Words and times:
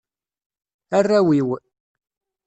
Arraw-iw. 0.97 1.49